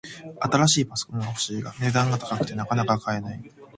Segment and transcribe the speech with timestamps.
[0.39, 3.39] 新しいパソコンが欲しいが、値段が高くてなかなか買えない